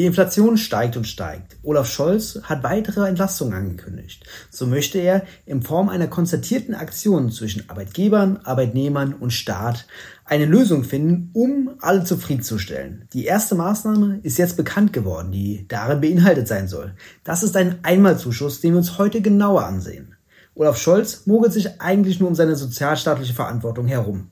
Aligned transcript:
Die 0.00 0.06
Inflation 0.06 0.56
steigt 0.56 0.96
und 0.96 1.06
steigt. 1.06 1.58
Olaf 1.62 1.86
Scholz 1.86 2.40
hat 2.44 2.62
weitere 2.62 3.06
Entlastungen 3.06 3.52
angekündigt. 3.52 4.24
So 4.48 4.66
möchte 4.66 4.96
er 4.96 5.26
in 5.44 5.60
Form 5.60 5.90
einer 5.90 6.06
konzertierten 6.06 6.74
Aktion 6.74 7.30
zwischen 7.30 7.68
Arbeitgebern, 7.68 8.38
Arbeitnehmern 8.38 9.12
und 9.12 9.30
Staat 9.30 9.86
eine 10.24 10.46
Lösung 10.46 10.84
finden, 10.84 11.28
um 11.34 11.72
alle 11.82 12.02
zufriedenzustellen. 12.04 13.08
Die 13.12 13.26
erste 13.26 13.54
Maßnahme 13.56 14.20
ist 14.22 14.38
jetzt 14.38 14.56
bekannt 14.56 14.94
geworden, 14.94 15.32
die 15.32 15.66
darin 15.68 16.00
beinhaltet 16.00 16.48
sein 16.48 16.66
soll. 16.66 16.94
Das 17.22 17.42
ist 17.42 17.54
ein 17.54 17.80
Einmalzuschuss, 17.82 18.62
den 18.62 18.72
wir 18.72 18.78
uns 18.78 18.96
heute 18.96 19.20
genauer 19.20 19.66
ansehen. 19.66 20.16
Olaf 20.54 20.78
Scholz 20.78 21.26
mogelt 21.26 21.52
sich 21.52 21.78
eigentlich 21.78 22.20
nur 22.20 22.30
um 22.30 22.34
seine 22.34 22.56
sozialstaatliche 22.56 23.34
Verantwortung 23.34 23.86
herum. 23.86 24.30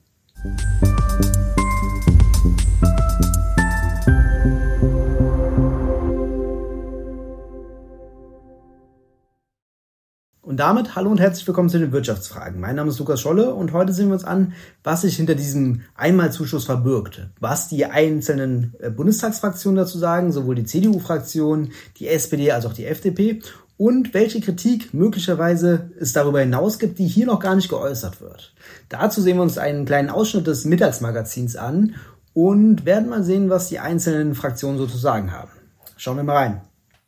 Und 10.58 10.64
damit 10.64 10.96
hallo 10.96 11.08
und 11.08 11.21
herzlich 11.21 11.46
willkommen 11.46 11.68
zu 11.68 11.79
den 11.79 11.93
Wirtschaftsfragen. 11.93 12.58
Mein 12.61 12.75
Name 12.75 12.90
ist 12.90 12.99
Lukas 12.99 13.21
Scholle 13.21 13.54
und 13.54 13.72
heute 13.72 13.93
sehen 13.93 14.08
wir 14.08 14.14
uns 14.14 14.25
an, 14.25 14.54
was 14.82 15.03
sich 15.03 15.14
hinter 15.14 15.36
diesem 15.36 15.82
Einmalzuschuss 15.94 16.64
verbirgt. 16.64 17.29
Was 17.39 17.68
die 17.68 17.86
einzelnen 17.86 18.75
äh, 18.80 18.90
Bundestagsfraktionen 18.90 19.76
dazu 19.76 19.99
sagen, 19.99 20.32
sowohl 20.32 20.57
die 20.57 20.64
CDU-Fraktion, 20.64 21.71
die 21.99 22.08
SPD 22.08 22.50
als 22.50 22.66
auch 22.66 22.72
die 22.72 22.86
FDP 22.86 23.40
und 23.76 24.14
welche 24.14 24.40
Kritik 24.40 24.93
möglicherweise 24.93 25.93
es 26.00 26.13
darüber 26.13 26.40
hinaus 26.40 26.80
gibt, 26.80 26.99
die 26.99 27.07
hier 27.07 27.27
noch 27.27 27.38
gar 27.38 27.54
nicht 27.54 27.68
geäußert 27.68 28.21
wird. 28.21 28.52
Dazu 28.88 29.22
sehen 29.22 29.36
wir 29.36 29.44
uns 29.44 29.58
einen 29.58 29.85
kleinen 29.85 30.11
Ausschnitt 30.11 30.49
des 30.49 30.64
Mittagsmagazins 30.64 31.54
an 31.54 31.94
und 32.34 32.84
werden 32.84 33.08
mal 33.08 33.22
sehen, 33.22 33.48
was 33.48 33.69
die 33.69 33.78
einzelnen 33.78 34.34
Fraktionen 34.34 34.78
so 34.78 34.88
zu 34.88 34.98
sagen 34.98 35.30
haben. 35.30 35.52
Schauen 35.97 36.16
wir 36.16 36.25
mal 36.25 36.36
rein. 36.36 36.61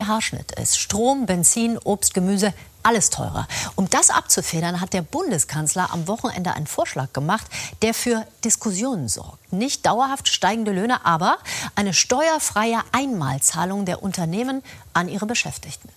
Haarschnitt 0.07 0.51
ist 0.59 0.79
Strom, 0.79 1.25
Benzin, 1.25 1.77
Obst, 1.77 2.13
Gemüse, 2.13 2.53
alles 2.83 3.09
teurer. 3.09 3.47
Um 3.75 3.89
das 3.89 4.09
abzufedern, 4.09 4.81
hat 4.81 4.93
der 4.93 5.01
Bundeskanzler 5.01 5.91
am 5.91 6.07
Wochenende 6.07 6.53
einen 6.53 6.67
Vorschlag 6.67 7.13
gemacht, 7.13 7.45
der 7.81 7.93
für 7.93 8.25
Diskussionen 8.43 9.07
sorgt. 9.07 9.53
Nicht 9.53 9.85
dauerhaft 9.85 10.27
steigende 10.27 10.71
Löhne, 10.71 11.05
aber 11.05 11.37
eine 11.75 11.93
steuerfreie 11.93 12.79
Einmalzahlung 12.91 13.85
der 13.85 14.03
Unternehmen 14.03 14.63
an 14.93 15.09
ihre 15.09 15.25
Beschäftigten. 15.25 15.89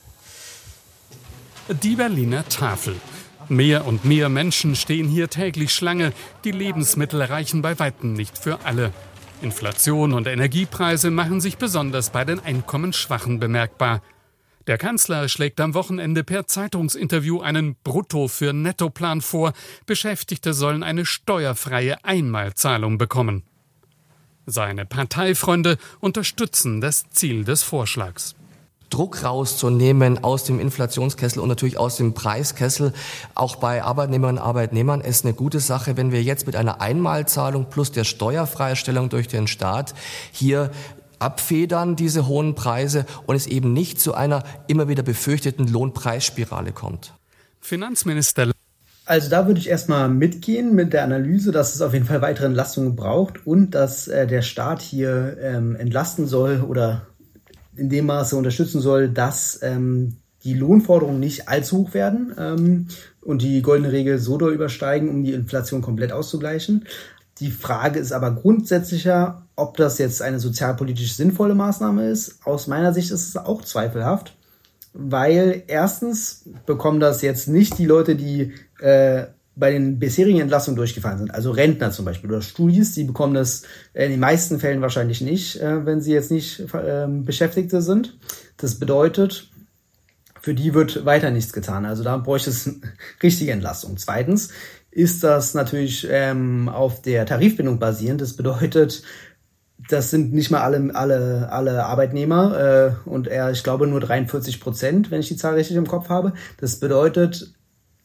Die 1.68 1.96
Berliner 1.96 2.46
Tafel. 2.48 3.00
Mehr 3.48 3.86
und 3.86 4.04
mehr 4.04 4.28
Menschen 4.28 4.74
stehen 4.74 5.08
hier 5.08 5.28
täglich 5.28 5.72
Schlange. 5.72 6.12
Die 6.44 6.50
Lebensmittel 6.50 7.22
reichen 7.22 7.62
bei 7.62 7.78
weitem 7.78 8.14
nicht 8.14 8.38
für 8.38 8.60
alle. 8.64 8.92
Inflation 9.44 10.14
und 10.14 10.26
Energiepreise 10.26 11.10
machen 11.10 11.38
sich 11.38 11.58
besonders 11.58 12.08
bei 12.08 12.24
den 12.24 12.40
Einkommensschwachen 12.40 13.38
bemerkbar. 13.38 14.00
Der 14.66 14.78
Kanzler 14.78 15.28
schlägt 15.28 15.60
am 15.60 15.74
Wochenende 15.74 16.24
per 16.24 16.46
Zeitungsinterview 16.46 17.40
einen 17.42 17.76
Brutto 17.84 18.28
für 18.28 18.54
Nettoplan 18.54 19.20
vor. 19.20 19.52
Beschäftigte 19.84 20.54
sollen 20.54 20.82
eine 20.82 21.04
steuerfreie 21.04 22.02
Einmalzahlung 22.06 22.96
bekommen. 22.96 23.42
Seine 24.46 24.86
Parteifreunde 24.86 25.76
unterstützen 26.00 26.80
das 26.80 27.10
Ziel 27.10 27.44
des 27.44 27.62
Vorschlags. 27.62 28.34
Druck 28.94 29.24
rauszunehmen 29.24 30.22
aus 30.22 30.44
dem 30.44 30.60
Inflationskessel 30.60 31.40
und 31.40 31.48
natürlich 31.48 31.78
aus 31.78 31.96
dem 31.96 32.14
Preiskessel, 32.14 32.92
auch 33.34 33.56
bei 33.56 33.82
Arbeitnehmerinnen 33.82 34.40
und 34.40 34.46
Arbeitnehmern, 34.46 35.00
ist 35.00 35.24
eine 35.24 35.34
gute 35.34 35.58
Sache, 35.58 35.96
wenn 35.96 36.12
wir 36.12 36.22
jetzt 36.22 36.46
mit 36.46 36.54
einer 36.54 36.80
Einmalzahlung 36.80 37.68
plus 37.70 37.90
der 37.90 38.04
Steuerfreistellung 38.04 39.08
durch 39.08 39.26
den 39.26 39.48
Staat 39.48 39.94
hier 40.30 40.70
abfedern, 41.18 41.96
diese 41.96 42.28
hohen 42.28 42.54
Preise, 42.54 43.04
und 43.26 43.34
es 43.34 43.48
eben 43.48 43.72
nicht 43.72 43.98
zu 43.98 44.14
einer 44.14 44.44
immer 44.68 44.86
wieder 44.86 45.02
befürchteten 45.02 45.66
Lohnpreisspirale 45.66 46.70
kommt. 46.70 47.14
Finanzminister 47.60 48.52
also 49.06 49.28
da 49.28 49.46
würde 49.46 49.60
ich 49.60 49.68
erstmal 49.68 50.08
mitgehen 50.08 50.74
mit 50.74 50.94
der 50.94 51.04
Analyse, 51.04 51.52
dass 51.52 51.74
es 51.74 51.82
auf 51.82 51.92
jeden 51.92 52.06
Fall 52.06 52.22
weitere 52.22 52.46
Entlastungen 52.46 52.96
braucht 52.96 53.46
und 53.46 53.72
dass 53.72 54.08
äh, 54.08 54.26
der 54.26 54.40
Staat 54.40 54.80
hier 54.80 55.36
ähm, 55.42 55.76
entlasten 55.76 56.26
soll 56.26 56.62
oder 56.62 57.06
in 57.76 57.88
dem 57.88 58.06
Maße 58.06 58.36
unterstützen 58.36 58.80
soll, 58.80 59.08
dass 59.08 59.60
ähm, 59.62 60.16
die 60.44 60.54
Lohnforderungen 60.54 61.20
nicht 61.20 61.48
allzu 61.48 61.78
hoch 61.78 61.94
werden 61.94 62.34
ähm, 62.38 62.88
und 63.22 63.42
die 63.42 63.62
goldene 63.62 63.92
Regel 63.92 64.18
so 64.18 64.36
doll 64.36 64.52
übersteigen, 64.52 65.08
um 65.08 65.24
die 65.24 65.32
Inflation 65.32 65.80
komplett 65.82 66.12
auszugleichen. 66.12 66.84
Die 67.38 67.50
Frage 67.50 67.98
ist 67.98 68.12
aber 68.12 68.32
grundsätzlicher, 68.32 69.46
ob 69.56 69.76
das 69.76 69.98
jetzt 69.98 70.22
eine 70.22 70.38
sozialpolitisch 70.38 71.14
sinnvolle 71.14 71.54
Maßnahme 71.54 72.08
ist. 72.08 72.46
Aus 72.46 72.66
meiner 72.66 72.92
Sicht 72.92 73.10
ist 73.10 73.28
es 73.28 73.36
auch 73.36 73.62
zweifelhaft, 73.62 74.36
weil 74.92 75.64
erstens 75.66 76.44
bekommen 76.66 77.00
das 77.00 77.22
jetzt 77.22 77.48
nicht 77.48 77.78
die 77.78 77.86
Leute, 77.86 78.14
die 78.14 78.52
äh, 78.80 79.26
bei 79.56 79.70
den 79.70 79.98
bisherigen 79.98 80.40
Entlassungen 80.40 80.76
durchgefallen 80.76 81.18
sind, 81.18 81.34
also 81.34 81.50
Rentner 81.50 81.92
zum 81.92 82.04
Beispiel 82.04 82.30
oder 82.30 82.42
Studis, 82.42 82.92
die 82.92 83.04
bekommen 83.04 83.34
das 83.34 83.62
in 83.92 84.10
den 84.10 84.20
meisten 84.20 84.58
Fällen 84.58 84.80
wahrscheinlich 84.80 85.20
nicht, 85.20 85.60
äh, 85.60 85.86
wenn 85.86 86.00
sie 86.00 86.12
jetzt 86.12 86.30
nicht 86.30 86.60
äh, 86.74 87.06
Beschäftigte 87.08 87.80
sind. 87.80 88.18
Das 88.56 88.78
bedeutet, 88.78 89.48
für 90.40 90.54
die 90.54 90.74
wird 90.74 91.04
weiter 91.04 91.30
nichts 91.30 91.52
getan. 91.52 91.86
Also 91.86 92.02
da 92.02 92.16
bräuchte 92.16 92.50
es 92.50 92.70
richtige 93.22 93.52
Entlassung. 93.52 93.96
Zweitens 93.96 94.50
ist 94.90 95.24
das 95.24 95.54
natürlich 95.54 96.06
ähm, 96.10 96.68
auf 96.68 97.02
der 97.02 97.26
Tarifbindung 97.26 97.78
basierend. 97.78 98.20
Das 98.20 98.34
bedeutet, 98.34 99.02
das 99.88 100.10
sind 100.10 100.32
nicht 100.32 100.50
mal 100.50 100.60
alle, 100.60 100.94
alle, 100.94 101.50
alle 101.50 101.84
Arbeitnehmer 101.84 102.96
äh, 103.06 103.08
und 103.08 103.26
er, 103.26 103.50
ich 103.50 103.62
glaube, 103.62 103.86
nur 103.86 104.00
43 104.00 104.60
Prozent, 104.60 105.10
wenn 105.10 105.20
ich 105.20 105.28
die 105.28 105.36
Zahl 105.36 105.54
richtig 105.54 105.76
im 105.76 105.86
Kopf 105.86 106.08
habe. 106.08 106.32
Das 106.58 106.78
bedeutet, 106.78 107.54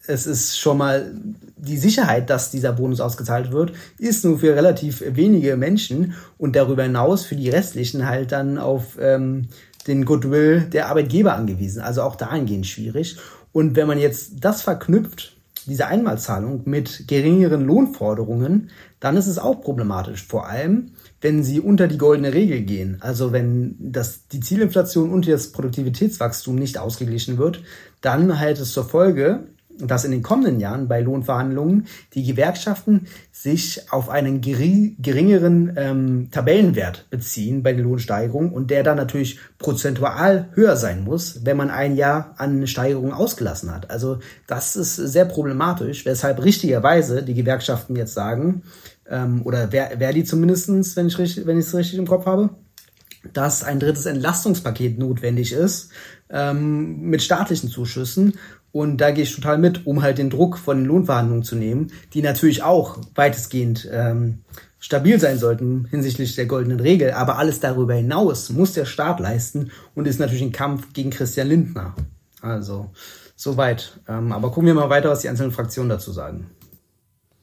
es 0.09 0.25
ist 0.25 0.59
schon 0.59 0.77
mal 0.77 1.13
die 1.57 1.77
Sicherheit, 1.77 2.29
dass 2.29 2.49
dieser 2.51 2.73
Bonus 2.73 2.99
ausgezahlt 2.99 3.51
wird, 3.51 3.73
ist 3.99 4.25
nur 4.25 4.39
für 4.39 4.55
relativ 4.55 5.03
wenige 5.05 5.55
Menschen 5.55 6.15
und 6.37 6.55
darüber 6.55 6.83
hinaus 6.83 7.25
für 7.25 7.35
die 7.35 7.49
restlichen 7.49 8.07
halt 8.07 8.31
dann 8.31 8.57
auf 8.57 8.97
ähm, 8.99 9.49
den 9.87 10.05
Goodwill 10.05 10.61
der 10.61 10.89
Arbeitgeber 10.89 11.35
angewiesen. 11.35 11.81
Also 11.81 12.01
auch 12.01 12.15
dahingehend 12.15 12.65
schwierig. 12.65 13.17
Und 13.51 13.75
wenn 13.75 13.87
man 13.87 13.99
jetzt 13.99 14.43
das 14.43 14.63
verknüpft, 14.63 15.35
diese 15.67 15.85
Einmalzahlung 15.85 16.63
mit 16.65 17.07
geringeren 17.07 17.65
Lohnforderungen, 17.65 18.71
dann 18.99 19.17
ist 19.17 19.27
es 19.27 19.37
auch 19.37 19.61
problematisch. 19.61 20.25
Vor 20.25 20.47
allem, 20.47 20.91
wenn 21.21 21.43
sie 21.43 21.59
unter 21.59 21.87
die 21.87 21.97
goldene 21.97 22.33
Regel 22.33 22.61
gehen. 22.61 22.97
Also 23.01 23.31
wenn 23.31 23.75
das, 23.79 24.27
die 24.27 24.39
Zielinflation 24.39 25.11
und 25.11 25.27
das 25.27 25.51
Produktivitätswachstum 25.51 26.55
nicht 26.55 26.77
ausgeglichen 26.79 27.37
wird, 27.37 27.61
dann 28.01 28.39
halt 28.39 28.59
es 28.59 28.71
zur 28.73 28.85
Folge, 28.85 29.43
dass 29.81 30.05
in 30.05 30.11
den 30.11 30.23
kommenden 30.23 30.59
Jahren 30.59 30.87
bei 30.87 31.01
Lohnverhandlungen 31.01 31.87
die 32.13 32.23
Gewerkschaften 32.23 33.07
sich 33.31 33.91
auf 33.91 34.09
einen 34.09 34.41
geringeren 34.41 35.73
ähm, 35.77 36.29
Tabellenwert 36.31 37.09
beziehen 37.09 37.63
bei 37.63 37.73
den 37.73 37.85
Lohnsteigerungen 37.85 38.51
und 38.51 38.69
der 38.71 38.83
dann 38.83 38.97
natürlich 38.97 39.39
prozentual 39.57 40.49
höher 40.53 40.75
sein 40.75 41.03
muss, 41.03 41.45
wenn 41.45 41.57
man 41.57 41.69
ein 41.69 41.95
Jahr 41.95 42.33
an 42.37 42.67
Steigerungen 42.67 43.13
ausgelassen 43.13 43.73
hat. 43.73 43.89
Also 43.89 44.19
das 44.47 44.75
ist 44.75 44.95
sehr 44.95 45.25
problematisch, 45.25 46.05
weshalb 46.05 46.43
richtigerweise 46.43 47.23
die 47.23 47.33
Gewerkschaften 47.33 47.95
jetzt 47.95 48.13
sagen, 48.13 48.63
ähm, 49.09 49.41
oder 49.43 49.67
die 49.67 50.23
zumindestens, 50.23 50.95
wenn 50.95 51.07
ich 51.07 51.17
richtig, 51.17 51.45
wenn 51.45 51.57
ich 51.57 51.65
es 51.65 51.75
richtig 51.75 51.99
im 51.99 52.07
Kopf 52.07 52.25
habe, 52.25 52.49
dass 53.33 53.63
ein 53.63 53.79
drittes 53.79 54.05
Entlastungspaket 54.05 54.97
notwendig 54.97 55.51
ist 55.51 55.91
ähm, 56.29 57.01
mit 57.01 57.21
staatlichen 57.21 57.69
Zuschüssen 57.69 58.35
und 58.71 58.97
da 58.97 59.11
gehe 59.11 59.23
ich 59.23 59.35
total 59.35 59.57
mit, 59.57 59.85
um 59.87 60.01
halt 60.01 60.17
den 60.17 60.29
Druck 60.29 60.57
von 60.57 60.77
den 60.77 60.85
Lohnverhandlungen 60.85 61.43
zu 61.43 61.55
nehmen, 61.55 61.91
die 62.13 62.21
natürlich 62.21 62.63
auch 62.63 62.99
weitestgehend 63.15 63.89
ähm, 63.91 64.39
stabil 64.79 65.19
sein 65.19 65.37
sollten 65.37 65.85
hinsichtlich 65.89 66.35
der 66.35 66.45
goldenen 66.45 66.79
Regel. 66.79 67.11
Aber 67.11 67.37
alles 67.37 67.59
darüber 67.59 67.95
hinaus 67.95 68.49
muss 68.49 68.73
der 68.73 68.85
Staat 68.85 69.19
leisten 69.19 69.71
und 69.95 70.07
ist 70.07 70.19
natürlich 70.19 70.43
ein 70.43 70.51
Kampf 70.51 70.93
gegen 70.93 71.09
Christian 71.09 71.47
Lindner. 71.47 71.95
Also 72.41 72.91
soweit. 73.35 73.99
Ähm, 74.07 74.31
aber 74.31 74.51
gucken 74.51 74.67
wir 74.67 74.73
mal 74.73 74.89
weiter, 74.89 75.09
was 75.09 75.21
die 75.21 75.29
einzelnen 75.29 75.51
Fraktionen 75.51 75.89
dazu 75.89 76.11
sagen. 76.11 76.51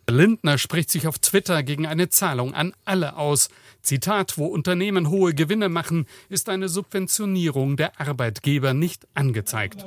Lindner 0.08 0.56
spricht 0.56 0.90
sich 0.90 1.08
auf 1.08 1.18
Twitter 1.18 1.62
gegen 1.64 1.86
eine 1.86 2.08
Zahlung 2.08 2.54
an 2.54 2.72
alle 2.84 3.16
aus. 3.16 3.48
Zitat, 3.86 4.36
wo 4.36 4.46
Unternehmen 4.46 5.10
hohe 5.10 5.32
Gewinne 5.32 5.68
machen, 5.68 6.06
ist 6.28 6.48
eine 6.48 6.68
Subventionierung 6.68 7.76
der 7.76 8.00
Arbeitgeber 8.00 8.74
nicht 8.74 9.06
angezeigt. 9.14 9.86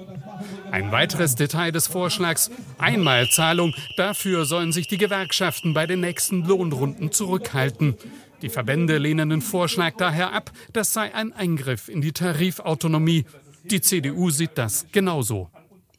Ein 0.71 0.93
weiteres 0.93 1.35
Detail 1.35 1.71
des 1.71 1.87
Vorschlags, 1.87 2.49
Einmalzahlung, 2.77 3.73
dafür 3.97 4.45
sollen 4.45 4.71
sich 4.71 4.87
die 4.87 4.97
Gewerkschaften 4.97 5.73
bei 5.73 5.85
den 5.85 5.99
nächsten 5.99 6.45
Lohnrunden 6.45 7.11
zurückhalten. 7.11 7.97
Die 8.41 8.49
Verbände 8.49 8.99
lehnen 8.99 9.29
den 9.29 9.41
Vorschlag 9.41 9.95
daher 9.97 10.31
ab, 10.31 10.51
das 10.71 10.93
sei 10.93 11.13
ein 11.13 11.33
Eingriff 11.33 11.89
in 11.89 11.99
die 11.99 12.13
Tarifautonomie. 12.13 13.25
Die 13.65 13.81
CDU 13.81 14.29
sieht 14.29 14.57
das 14.57 14.85
genauso. 14.93 15.49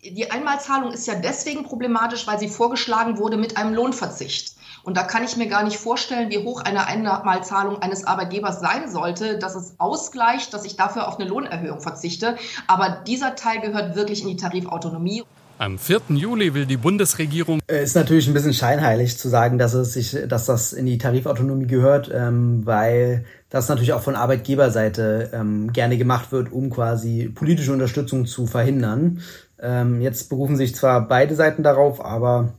Die 0.02 0.30
Einmalzahlung 0.30 0.92
ist 0.92 1.06
ja 1.06 1.14
deswegen 1.14 1.62
problematisch, 1.64 2.26
weil 2.26 2.38
sie 2.38 2.48
vorgeschlagen 2.48 3.18
wurde 3.18 3.36
mit 3.36 3.58
einem 3.58 3.74
Lohnverzicht. 3.74 4.54
Und 4.82 4.96
da 4.96 5.02
kann 5.02 5.24
ich 5.24 5.36
mir 5.36 5.46
gar 5.46 5.62
nicht 5.62 5.76
vorstellen, 5.76 6.30
wie 6.30 6.38
hoch 6.38 6.62
eine 6.62 6.86
Einmalzahlung 6.86 7.82
eines 7.82 8.04
Arbeitgebers 8.04 8.60
sein 8.60 8.90
sollte, 8.90 9.38
dass 9.38 9.54
es 9.54 9.74
ausgleicht, 9.76 10.54
dass 10.54 10.64
ich 10.64 10.76
dafür 10.76 11.06
auf 11.06 11.18
eine 11.18 11.28
Lohnerhöhung 11.28 11.82
verzichte. 11.82 12.36
Aber 12.66 13.02
dieser 13.06 13.34
Teil 13.34 13.60
gehört 13.60 13.94
wirklich 13.94 14.22
in 14.22 14.28
die 14.28 14.36
Tarifautonomie. 14.36 15.22
Am 15.58 15.78
4. 15.78 16.00
Juli 16.14 16.54
will 16.54 16.64
die 16.64 16.78
Bundesregierung. 16.78 17.60
Äh, 17.66 17.82
ist 17.82 17.94
natürlich 17.94 18.26
ein 18.26 18.32
bisschen 18.32 18.54
scheinheilig 18.54 19.18
zu 19.18 19.28
sagen, 19.28 19.58
dass 19.58 19.74
es 19.74 19.92
sich, 19.92 20.16
dass 20.26 20.46
das 20.46 20.72
in 20.72 20.86
die 20.86 20.96
Tarifautonomie 20.96 21.66
gehört, 21.66 22.10
ähm, 22.10 22.64
weil 22.64 23.26
das 23.50 23.68
natürlich 23.68 23.92
auch 23.92 24.00
von 24.00 24.16
Arbeitgeberseite 24.16 25.32
ähm, 25.34 25.70
gerne 25.74 25.98
gemacht 25.98 26.32
wird, 26.32 26.50
um 26.50 26.70
quasi 26.70 27.28
politische 27.34 27.74
Unterstützung 27.74 28.24
zu 28.24 28.46
verhindern. 28.46 29.20
Ähm, 29.60 30.00
jetzt 30.00 30.28
berufen 30.28 30.56
sich 30.56 30.74
zwar 30.74 31.06
beide 31.06 31.34
Seiten 31.34 31.62
darauf, 31.62 32.04
aber 32.04 32.54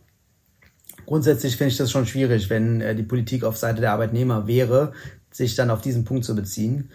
grundsätzlich 1.05 1.57
finde 1.57 1.71
ich 1.71 1.77
das 1.77 1.91
schon 1.91 2.05
schwierig, 2.05 2.49
wenn 2.49 2.81
äh, 2.81 2.95
die 2.95 3.03
Politik 3.03 3.43
auf 3.43 3.57
Seite 3.57 3.81
der 3.81 3.93
Arbeitnehmer 3.93 4.47
wäre, 4.47 4.93
sich 5.31 5.55
dann 5.55 5.71
auf 5.71 5.81
diesen 5.81 6.05
Punkt 6.05 6.25
zu 6.25 6.35
beziehen. 6.35 6.91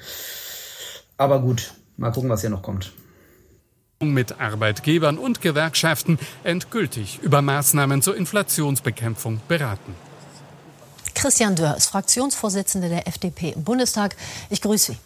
Aber 1.17 1.41
gut, 1.41 1.75
mal 1.97 2.13
gucken, 2.13 2.31
was 2.31 2.43
hier 2.43 2.51
noch 2.51 2.63
kommt 2.63 2.93
mit 4.01 4.41
Arbeitgebern 4.41 5.19
und 5.19 5.41
Gewerkschaften 5.41 6.19
endgültig 6.45 7.21
über 7.23 7.43
Maßnahmen 7.43 8.03
zur 8.03 8.17
Inflationsbekämpfung 8.17 9.41
beraten. 9.49 9.95
Christian 11.15 11.57
Dörr 11.57 11.77
ist 11.77 11.87
Fraktionsvorsitzender 11.87 12.91
der 12.91 13.09
FDP 13.09 13.53
im 13.53 13.65
Bundestag. 13.65 14.17
Ich 14.51 14.61
grüße 14.61 14.93
Sie. 14.93 14.99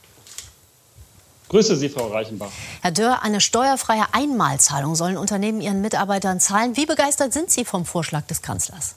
Grüße 1.50 1.74
Sie, 1.74 1.88
Frau 1.88 2.06
Reichenbach. 2.06 2.50
Herr 2.80 2.92
Dörr, 2.92 3.22
eine 3.24 3.40
steuerfreie 3.40 4.04
Einmalzahlung 4.12 4.94
sollen 4.94 5.16
Unternehmen 5.16 5.60
ihren 5.60 5.80
Mitarbeitern 5.80 6.38
zahlen. 6.38 6.76
Wie 6.76 6.86
begeistert 6.86 7.32
sind 7.32 7.50
Sie 7.50 7.64
vom 7.64 7.84
Vorschlag 7.84 8.22
des 8.28 8.40
Kanzlers? 8.40 8.94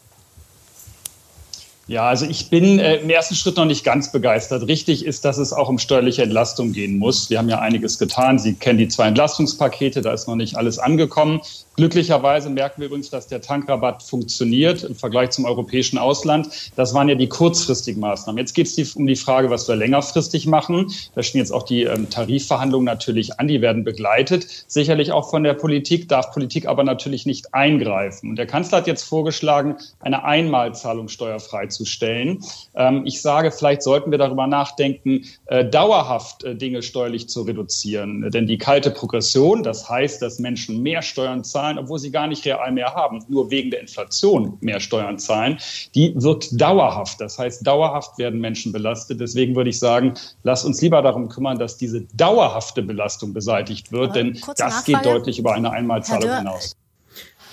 Ja, 1.86 2.08
also 2.08 2.26
ich 2.26 2.50
bin 2.50 2.80
äh, 2.80 2.96
im 2.96 3.10
ersten 3.10 3.36
Schritt 3.36 3.58
noch 3.58 3.66
nicht 3.66 3.84
ganz 3.84 4.10
begeistert. 4.10 4.68
Richtig 4.70 5.06
ist, 5.06 5.26
dass 5.26 5.38
es 5.38 5.52
auch 5.52 5.68
um 5.68 5.80
steuerliche 5.80 6.24
Entlastung 6.24 6.72
gehen 6.72 6.98
muss. 6.98 7.30
Wir 7.30 7.40
haben 7.40 7.50
ja 7.50 7.60
einiges 7.60 8.00
getan. 8.00 8.40
Sie 8.40 8.54
kennen 8.54 8.80
die 8.80 8.88
zwei 8.88 9.08
Entlastungspakete, 9.10 10.02
da 10.02 10.14
ist 10.14 10.26
noch 10.26 10.38
nicht 10.38 10.56
alles 10.56 10.80
angekommen. 10.80 11.42
Glücklicherweise 11.76 12.50
merken 12.50 12.82
wir 12.82 12.88
übrigens, 12.88 13.10
dass 13.10 13.28
der 13.28 13.42
Tankrabatt 13.42 14.02
funktioniert 14.02 14.84
im 14.84 14.96
Vergleich 14.96 15.32
zum 15.32 15.44
europäischen 15.44 15.98
Ausland. 15.98 16.72
Das 16.78 16.94
waren 16.94 17.10
ja 17.10 17.16
die 17.16 17.28
kurzfristigen 17.28 18.00
Maßnahmen. 18.00 18.38
Jetzt 18.38 18.54
geht 18.54 18.68
es 18.68 18.96
um 18.96 19.06
die 19.06 19.16
Frage, 19.18 19.50
was 19.50 19.68
wir 19.68 19.76
längerfristig 19.76 20.46
machen. 20.46 20.94
Da 21.16 21.24
stehen 21.24 21.40
jetzt 21.40 21.52
auch 21.52 21.64
die 21.64 21.84
ähm, 21.84 22.10
Tarifverhandlungen 22.10 22.86
natürlich 22.86 23.40
an. 23.40 23.50
Die 23.50 23.60
werden 23.60 23.84
begleitet. 23.84 24.48
Sicherlich 24.68 25.12
auch 25.12 25.30
von 25.30 25.44
der 25.44 25.56
Politik, 25.56 26.08
darf 26.08 26.32
Politik 26.32 26.68
aber 26.68 26.84
natürlich 26.84 27.26
nicht 27.26 27.54
eingreifen. 27.54 28.30
Und 28.30 28.36
der 28.38 28.48
Kanzler 28.48 28.78
hat 28.78 28.88
jetzt 28.88 29.04
vorgeschlagen, 29.04 29.76
eine 30.00 30.24
Einmalzahlung 30.24 31.10
steuerfrei 31.10 31.68
zu 31.74 31.86
stellen. 31.86 32.44
Ähm, 32.76 33.04
ich 33.06 33.22
sage, 33.22 33.52
vielleicht 33.52 33.82
sollten 33.84 34.12
wir 34.12 34.18
darüber 34.18 34.48
nachdenken, 34.48 35.26
äh, 35.48 35.66
dauerhaft 35.66 36.44
äh, 36.44 36.56
Dinge 36.56 36.82
steuerlich 36.82 37.28
zu 37.30 37.42
reduzieren. 37.42 38.30
Denn 38.32 38.48
die 38.48 38.58
kalte 38.58 38.92
Progression, 38.92 39.64
das 39.64 39.90
heißt, 39.90 40.22
dass 40.22 40.40
Menschen 40.40 40.82
mehr 40.82 41.02
Steuern 41.02 41.44
zahlen, 41.44 41.78
obwohl 41.78 42.00
sie 42.00 42.12
gar 42.12 42.28
nicht 42.28 42.46
real 42.46 42.72
mehr 42.72 42.94
haben, 42.94 43.24
nur 43.28 43.50
wegen 43.52 43.72
der 43.72 43.82
Inflation 43.82 44.58
mehr 44.62 44.80
Steuern 44.80 45.20
zahlen, 45.20 45.58
die 45.96 46.14
wirkt 46.16 46.50
dauerhaft. 46.60 47.20
Das 47.20 47.38
heißt, 47.38 47.66
dauerhaft 47.66 48.18
werden 48.18 48.40
Menschen 48.40 48.72
belastet. 48.72 49.20
Deswegen 49.20 49.56
würde 49.56 49.70
ich 49.70 49.80
sagen, 49.80 50.14
lass 50.44 50.64
uns 50.64 50.82
lieber 50.82 51.02
darum 51.02 51.30
kümmern, 51.30 51.58
dass 51.58 51.78
diese 51.78 52.02
dauerhafte 52.14 52.82
Belastung 52.82 53.34
beseitigt 53.34 53.92
wird, 53.92 54.12
Aber 54.12 54.14
denn 54.14 54.34
das 54.34 54.60
Nachfrage. 54.60 54.86
geht 54.86 55.06
deutlich 55.06 55.40
über 55.40 55.54
eine 55.54 55.72
Einmalzahlung 55.72 56.38
hinaus 56.38 56.76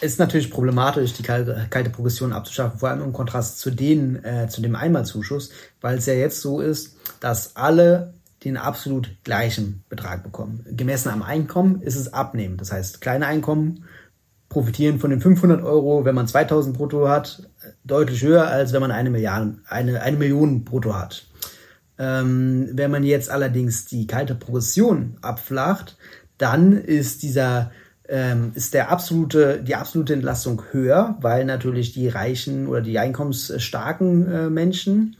ist 0.01 0.19
natürlich 0.19 0.51
problematisch, 0.51 1.13
die 1.13 1.23
kalte, 1.23 1.67
kalte, 1.71 1.91
Progression 1.91 2.33
abzuschaffen, 2.33 2.79
vor 2.79 2.89
allem 2.89 3.03
im 3.03 3.13
Kontrast 3.13 3.59
zu 3.59 3.71
denen, 3.71 4.25
äh, 4.25 4.49
zu 4.49 4.63
dem 4.63 4.75
Einmalzuschuss, 4.75 5.51
weil 5.81 5.99
es 5.99 6.07
ja 6.07 6.15
jetzt 6.15 6.41
so 6.41 6.61
ist, 6.61 6.97
dass 7.21 7.57
alle 7.57 8.15
den 8.45 8.57
absolut 8.57 9.11
gleichen 9.23 9.85
Betrag 9.89 10.23
bekommen. 10.23 10.65
Gemessen 10.71 11.11
am 11.11 11.23
Einkommen 11.23 11.83
ist 11.83 11.97
es 11.97 12.13
abnehmend. 12.13 12.61
Das 12.61 12.73
heißt, 12.73 13.01
kleine 13.01 13.27
Einkommen 13.27 13.85
profitieren 14.49 14.99
von 14.99 15.11
den 15.11 15.21
500 15.21 15.63
Euro, 15.63 16.05
wenn 16.05 16.15
man 16.15 16.27
2000 16.27 16.77
brutto 16.77 17.09
hat, 17.09 17.49
deutlich 17.85 18.23
höher, 18.23 18.49
als 18.49 18.73
wenn 18.73 18.81
man 18.81 18.91
eine 18.91 19.11
Milliarde, 19.11 19.59
eine, 19.69 20.01
eine 20.01 20.17
Million 20.17 20.65
brutto 20.65 20.95
hat. 20.95 21.27
Ähm, 21.99 22.71
wenn 22.73 22.91
man 22.91 23.05
jetzt 23.05 23.31
allerdings 23.31 23.85
die 23.85 24.07
kalte 24.07 24.35
Progression 24.35 25.19
abflacht, 25.21 25.99
dann 26.39 26.73
ist 26.73 27.23
dieser 27.23 27.71
ähm, 28.11 28.53
ist 28.55 28.75
der 28.75 28.91
absolute, 28.91 29.63
die 29.63 29.75
absolute 29.75 30.15
Entlastung 30.15 30.63
höher, 30.73 31.17
weil 31.21 31.45
natürlich 31.45 31.93
die 31.93 32.09
reichen 32.09 32.67
oder 32.67 32.81
die 32.81 32.99
einkommensstarken 32.99 34.33
äh, 34.33 34.51
Menschen 34.51 35.17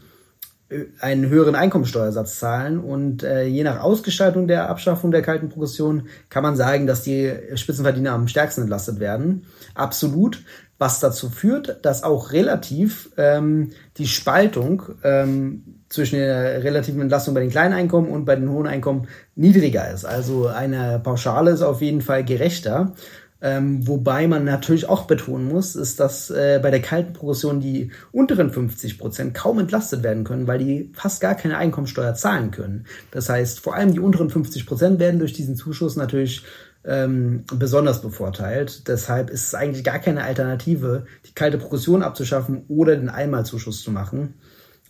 einen 1.01 1.29
höheren 1.29 1.55
Einkommensteuersatz 1.55 2.39
zahlen. 2.39 2.79
Und 2.79 3.23
äh, 3.23 3.45
je 3.45 3.65
nach 3.65 3.81
Ausgestaltung 3.81 4.47
der 4.47 4.69
Abschaffung 4.69 5.11
der 5.11 5.23
kalten 5.23 5.49
Progression 5.49 6.09
kann 6.29 6.43
man 6.43 6.57
sagen, 6.57 6.87
dass 6.87 7.03
die 7.03 7.33
Spitzenverdiener 7.55 8.13
am 8.13 8.29
stärksten 8.29 8.63
entlastet 8.63 9.01
werden. 9.01 9.47
Absolut. 9.75 10.43
Was 10.79 11.01
dazu 11.01 11.29
führt, 11.29 11.85
dass 11.85 12.05
auch 12.05 12.33
relativ 12.33 13.11
ähm, 13.17 13.71
die 13.99 14.07
Spaltung 14.07 14.83
ähm, 15.03 15.80
zwischen 15.91 16.17
der 16.17 16.65
relativen 16.65 17.03
Entlastung 17.03 17.35
bei 17.35 17.41
den 17.41 17.51
kleinen 17.51 17.75
Einkommen 17.75 18.09
und 18.09 18.25
bei 18.25 18.37
den 18.37 18.49
hohen 18.49 18.67
Einkommen 18.67 19.09
niedriger 19.35 19.91
ist. 19.91 20.07
Also 20.07 20.47
eine 20.47 21.01
Pauschale 21.03 21.51
ist 21.51 21.63
auf 21.63 21.83
jeden 21.83 22.01
Fall 22.01 22.25
gerechter. 22.25 22.95
Ähm, 23.43 23.87
wobei 23.89 24.29
man 24.29 24.45
natürlich 24.45 24.89
auch 24.89 25.07
betonen 25.07 25.49
muss, 25.49 25.75
ist, 25.75 25.99
dass 25.99 26.31
äh, 26.31 26.61
bei 26.63 26.71
der 26.71 26.83
kalten 26.83 27.15
Progression 27.15 27.61
die 27.61 27.91
unteren 28.13 28.51
50 28.51 28.99
Prozent 28.99 29.35
kaum 29.35 29.59
entlastet 29.59 30.03
werden 30.03 30.25
können, 30.25 30.47
weil 30.47 30.59
die 30.59 30.93
fast 30.95 31.23
gar 31.23 31.35
keine 31.35 31.57
Einkommensteuer 31.57 32.15
zahlen 32.15 32.51
können. 32.51 32.85
Das 33.11 33.31
heißt, 33.31 33.61
vor 33.61 33.75
allem 33.75 33.95
die 33.95 34.01
unteren 34.01 34.29
50 34.29 34.67
Prozent 34.67 35.01
werden 35.01 35.19
durch 35.19 35.33
diesen 35.33 35.57
Zuschuss 35.57 35.97
natürlich 35.97 36.45
ähm, 36.85 37.45
besonders 37.55 38.03
bevorteilt. 38.03 38.87
Deshalb 38.89 39.31
ist 39.31 39.47
es 39.47 39.55
eigentlich 39.55 39.85
gar 39.85 40.01
keine 40.01 40.23
Alternative, 40.23 41.07
die 41.27 41.35
kalte 41.35 41.57
Progression 41.57 42.03
abzuschaffen 42.03 42.65
oder 42.69 42.95
den 42.95 43.09
Einmalzuschuss 43.09 43.83
zu 43.83 43.91
machen. 43.91 44.35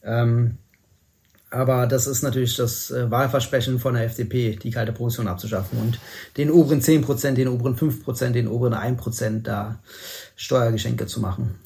Ähm, 0.02 0.58
aber 1.50 1.86
das 1.86 2.06
ist 2.06 2.22
natürlich 2.22 2.56
das 2.56 2.90
äh, 2.90 3.10
Wahlversprechen 3.10 3.80
von 3.80 3.94
der 3.94 4.04
FDP, 4.04 4.56
die 4.56 4.70
kalte 4.70 4.92
Progression 4.92 5.28
abzuschaffen 5.28 5.78
und 5.78 5.98
den 6.36 6.50
oberen 6.50 6.80
10%, 6.80 7.32
den 7.32 7.48
oberen 7.48 7.76
5%, 7.76 8.30
den 8.30 8.48
oberen 8.48 8.74
1% 8.74 9.42
da 9.42 9.78
Steuergeschenke 10.36 11.06
zu 11.06 11.20
machen. 11.20 11.58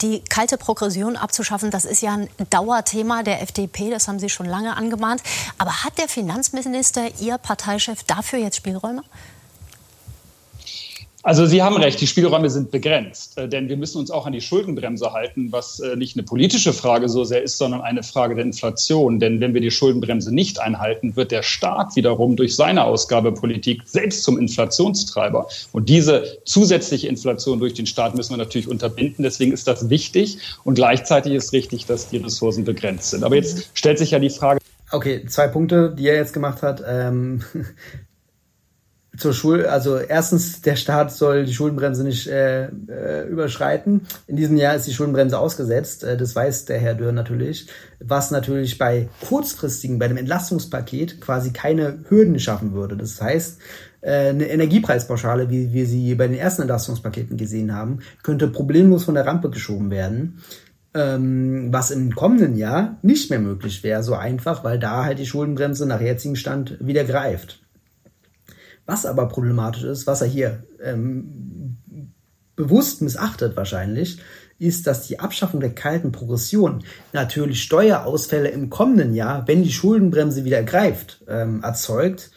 Die 0.00 0.20
kalte 0.20 0.56
Progression 0.56 1.16
abzuschaffen, 1.16 1.70
das 1.70 1.84
ist 1.84 2.00
ja 2.00 2.14
ein 2.14 2.28
Dauerthema 2.50 3.22
der 3.22 3.42
FDP, 3.42 3.90
das 3.90 4.08
haben 4.08 4.18
Sie 4.18 4.30
schon 4.30 4.46
lange 4.46 4.76
angemahnt. 4.76 5.22
Aber 5.58 5.84
hat 5.84 5.98
der 5.98 6.08
Finanzminister, 6.08 7.08
Ihr 7.20 7.36
Parteichef, 7.38 8.02
dafür 8.04 8.38
jetzt 8.38 8.56
Spielräume? 8.56 9.02
Also 11.26 11.44
Sie 11.44 11.60
haben 11.60 11.76
recht, 11.76 12.00
die 12.00 12.06
Spielräume 12.06 12.48
sind 12.50 12.70
begrenzt, 12.70 13.36
äh, 13.36 13.48
denn 13.48 13.68
wir 13.68 13.76
müssen 13.76 13.98
uns 13.98 14.12
auch 14.12 14.26
an 14.26 14.32
die 14.32 14.40
Schuldenbremse 14.40 15.12
halten, 15.12 15.50
was 15.50 15.80
äh, 15.80 15.96
nicht 15.96 16.14
eine 16.16 16.22
politische 16.22 16.72
Frage 16.72 17.08
so 17.08 17.24
sehr 17.24 17.42
ist, 17.42 17.58
sondern 17.58 17.80
eine 17.80 18.04
Frage 18.04 18.36
der 18.36 18.44
Inflation. 18.44 19.18
Denn 19.18 19.40
wenn 19.40 19.52
wir 19.52 19.60
die 19.60 19.72
Schuldenbremse 19.72 20.32
nicht 20.32 20.60
einhalten, 20.60 21.16
wird 21.16 21.32
der 21.32 21.42
Staat 21.42 21.96
wiederum 21.96 22.36
durch 22.36 22.54
seine 22.54 22.84
Ausgabepolitik 22.84 23.82
selbst 23.86 24.22
zum 24.22 24.38
Inflationstreiber. 24.38 25.48
Und 25.72 25.88
diese 25.88 26.38
zusätzliche 26.44 27.08
Inflation 27.08 27.58
durch 27.58 27.74
den 27.74 27.86
Staat 27.86 28.14
müssen 28.14 28.30
wir 28.30 28.38
natürlich 28.38 28.68
unterbinden. 28.68 29.24
Deswegen 29.24 29.50
ist 29.50 29.66
das 29.66 29.90
wichtig 29.90 30.38
und 30.62 30.76
gleichzeitig 30.76 31.32
ist 31.32 31.52
richtig, 31.52 31.86
dass 31.86 32.08
die 32.08 32.18
Ressourcen 32.18 32.62
begrenzt 32.62 33.10
sind. 33.10 33.24
Aber 33.24 33.34
jetzt 33.34 33.68
stellt 33.74 33.98
sich 33.98 34.12
ja 34.12 34.20
die 34.20 34.30
Frage, 34.30 34.60
Okay, 34.92 35.26
zwei 35.26 35.48
Punkte, 35.48 35.92
die 35.98 36.06
er 36.06 36.14
jetzt 36.14 36.32
gemacht 36.32 36.62
hat. 36.62 36.80
Ähm, 36.86 37.42
zur 39.16 39.32
Schul 39.32 39.66
also 39.66 39.98
erstens, 39.98 40.60
der 40.62 40.76
Staat 40.76 41.12
soll 41.12 41.44
die 41.44 41.54
Schuldenbremse 41.54 42.04
nicht 42.04 42.26
äh, 42.26 42.66
äh, 42.66 43.28
überschreiten. 43.28 44.02
In 44.26 44.36
diesem 44.36 44.56
Jahr 44.56 44.74
ist 44.74 44.86
die 44.86 44.92
Schuldenbremse 44.92 45.38
ausgesetzt. 45.38 46.04
Äh, 46.04 46.16
das 46.16 46.34
weiß 46.34 46.66
der 46.66 46.78
Herr 46.78 46.94
Dürr 46.94 47.12
natürlich. 47.12 47.68
Was 48.00 48.30
natürlich 48.30 48.78
bei 48.78 49.08
kurzfristigen, 49.26 49.98
bei 49.98 50.08
dem 50.08 50.16
Entlastungspaket 50.16 51.20
quasi 51.20 51.52
keine 51.52 52.04
Hürden 52.08 52.38
schaffen 52.38 52.72
würde. 52.72 52.96
Das 52.96 53.20
heißt, 53.20 53.58
äh, 54.00 54.28
eine 54.28 54.48
Energiepreispauschale, 54.48 55.50
wie 55.50 55.72
wir 55.72 55.86
sie 55.86 56.14
bei 56.14 56.28
den 56.28 56.36
ersten 56.36 56.62
Entlastungspaketen 56.62 57.36
gesehen 57.36 57.74
haben, 57.74 58.00
könnte 58.22 58.48
problemlos 58.48 59.04
von 59.04 59.14
der 59.14 59.26
Rampe 59.26 59.50
geschoben 59.50 59.90
werden 59.90 60.42
ähm, 60.96 61.68
was 61.72 61.90
im 61.90 62.14
kommenden 62.14 62.56
Jahr 62.56 62.96
nicht 63.02 63.28
mehr 63.28 63.38
möglich 63.38 63.82
wäre, 63.82 64.02
so 64.02 64.14
einfach, 64.14 64.64
weil 64.64 64.78
da 64.78 65.04
halt 65.04 65.18
die 65.18 65.26
Schuldenbremse 65.26 65.86
nach 65.86 66.00
jetzigem 66.00 66.36
Stand 66.36 66.78
wieder 66.80 67.04
greift. 67.04 67.60
Was 68.86 69.04
aber 69.04 69.26
problematisch 69.26 69.82
ist, 69.82 70.06
was 70.06 70.22
er 70.22 70.28
hier 70.28 70.64
ähm, 70.82 71.76
bewusst 72.54 73.02
missachtet 73.02 73.56
wahrscheinlich, 73.56 74.18
ist, 74.58 74.86
dass 74.86 75.06
die 75.06 75.20
Abschaffung 75.20 75.60
der 75.60 75.74
kalten 75.74 76.12
Progression 76.12 76.82
natürlich 77.12 77.62
Steuerausfälle 77.62 78.48
im 78.48 78.70
kommenden 78.70 79.14
Jahr, 79.14 79.46
wenn 79.46 79.62
die 79.62 79.72
Schuldenbremse 79.72 80.44
wieder 80.44 80.62
greift, 80.62 81.22
ähm, 81.28 81.62
erzeugt. 81.62 82.30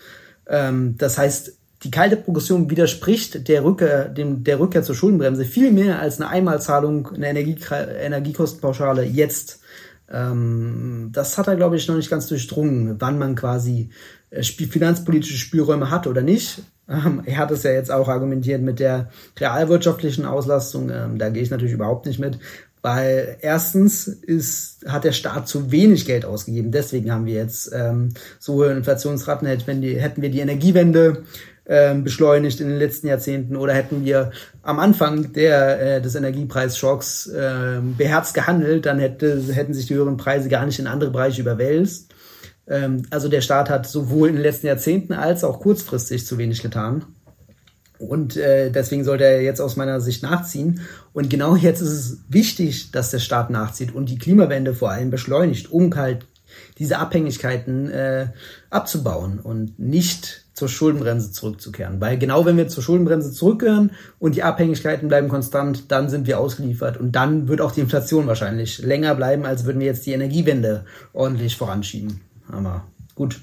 Ähm, 0.48 0.96
das 0.98 1.18
heißt, 1.18 1.53
die 1.84 1.91
kalte 1.91 2.18
Progression 2.18 2.70
widerspricht 2.70 3.48
der 3.48 3.63
Rückkehr, 3.63 4.10
dem, 4.10 4.44
der 4.44 4.60
Rückkehr 4.60 4.84
zur 4.84 4.96
Schuldenbremse 4.96 5.46
viel 5.46 5.72
mehr 5.72 6.00
als 6.00 6.20
eine 6.20 6.29
Einmalzahlung, 6.29 7.08
eine 7.13 7.29
Energie, 7.29 7.58
Energiekostenpauschale 7.72 9.03
jetzt. 9.03 9.62
Ähm, 10.11 11.09
das 11.11 11.37
hat 11.37 11.47
er, 11.47 11.55
glaube 11.55 11.75
ich, 11.75 11.87
noch 11.87 11.95
nicht 11.95 12.09
ganz 12.09 12.27
durchdrungen, 12.27 12.95
wann 12.99 13.19
man 13.19 13.35
quasi 13.35 13.89
äh, 14.31 14.43
finanzpolitische 14.43 15.37
Spielräume 15.37 15.89
hat 15.91 16.07
oder 16.07 16.21
nicht. 16.21 16.61
Ähm, 16.87 17.21
er 17.25 17.37
hat 17.37 17.51
es 17.51 17.63
ja 17.63 17.71
jetzt 17.71 17.91
auch 17.91 18.07
argumentiert 18.07 18.61
mit 18.61 18.79
der 18.79 19.09
realwirtschaftlichen 19.37 20.25
Auslastung. 20.25 20.89
Ähm, 20.89 21.17
da 21.17 21.29
gehe 21.29 21.43
ich 21.43 21.51
natürlich 21.51 21.73
überhaupt 21.73 22.05
nicht 22.05 22.19
mit. 22.19 22.39
Weil 22.81 23.37
erstens 23.41 24.07
ist, 24.07 24.85
hat 24.87 25.03
der 25.03 25.11
Staat 25.11 25.49
zu 25.49 25.69
wenig 25.69 26.05
Geld 26.05 26.23
ausgegeben. 26.23 26.71
Deswegen 26.71 27.11
haben 27.11 27.25
wir 27.25 27.33
jetzt 27.33 27.71
ähm, 27.73 28.13
so 28.39 28.53
hohe 28.53 28.71
Inflationsraten. 28.71 29.47
Hätten, 29.47 29.81
die, 29.81 29.99
hätten 29.99 30.21
wir 30.21 30.29
die 30.29 30.39
Energiewende 30.39 31.23
ähm, 31.69 32.03
beschleunigt 32.03 32.59
in 32.59 32.67
den 32.67 32.79
letzten 32.79 33.07
Jahrzehnten 33.07 33.55
oder 33.55 33.73
hätten 33.73 34.03
wir 34.03 34.31
am 34.63 34.79
Anfang 34.79 35.33
der, 35.33 35.97
äh, 35.97 36.01
des 36.01 36.15
Energiepreisschocks 36.15 37.27
äh, 37.27 37.79
beherzt 37.95 38.33
gehandelt, 38.33 38.88
dann 38.88 38.97
hätte, 38.97 39.39
hätten 39.53 39.75
sich 39.75 39.85
die 39.85 39.93
höheren 39.93 40.17
Preise 40.17 40.49
gar 40.49 40.65
nicht 40.65 40.79
in 40.79 40.88
andere 40.88 41.11
Bereiche 41.11 41.41
überwälzt. 41.41 42.11
Ähm, 42.67 43.03
also 43.11 43.29
der 43.29 43.41
Staat 43.41 43.69
hat 43.69 43.88
sowohl 43.88 44.29
in 44.29 44.35
den 44.35 44.43
letzten 44.43 44.65
Jahrzehnten 44.65 45.13
als 45.13 45.43
auch 45.43 45.59
kurzfristig 45.59 46.25
zu 46.25 46.39
wenig 46.39 46.63
getan. 46.63 47.05
Und 47.99 48.35
äh, 48.38 48.71
deswegen 48.71 49.03
sollte 49.03 49.25
er 49.25 49.43
jetzt 49.43 49.61
aus 49.61 49.75
meiner 49.75 50.01
Sicht 50.01 50.23
nachziehen. 50.23 50.81
Und 51.13 51.29
genau 51.29 51.55
jetzt 51.55 51.81
ist 51.81 51.91
es 51.91 52.17
wichtig, 52.29 52.91
dass 52.91 53.11
der 53.11 53.19
Staat 53.19 53.51
nachzieht 53.51 53.93
und 53.93 54.09
die 54.09 54.17
Klimawende 54.17 54.73
vor 54.73 54.89
allem 54.89 55.11
beschleunigt, 55.11 55.71
um 55.71 55.93
halt 55.95 56.25
diese 56.79 56.97
Abhängigkeiten 56.97 57.91
äh, 57.91 58.27
abzubauen 58.71 59.39
und 59.39 59.77
nicht 59.77 60.45
zur 60.59 60.67
Schuldenbremse 60.67 61.31
zurückzukehren. 61.31 62.01
Weil 62.01 62.17
genau 62.17 62.45
wenn 62.45 62.57
wir 62.57 62.67
zur 62.67 62.83
Schuldenbremse 62.83 63.31
zurückkehren 63.31 63.91
und 64.19 64.35
die 64.35 64.43
Abhängigkeiten 64.43 65.07
bleiben 65.07 65.29
konstant, 65.29 65.89
dann 65.89 66.09
sind 66.09 66.27
wir 66.27 66.37
ausgeliefert 66.37 66.97
und 66.97 67.13
dann 67.13 67.47
wird 67.47 67.61
auch 67.61 67.71
die 67.71 67.79
Inflation 67.79 68.27
wahrscheinlich 68.27 68.79
länger 68.79 69.15
bleiben, 69.15 69.45
als 69.45 69.63
würden 69.63 69.79
wir 69.79 69.87
jetzt 69.87 70.05
die 70.05 70.11
Energiewende 70.11 70.85
ordentlich 71.13 71.55
voranschieben. 71.55 72.19
Aber 72.51 72.83
gut. 73.15 73.39